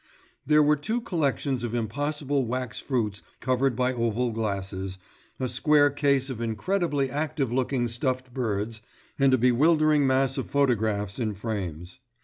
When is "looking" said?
7.51-7.87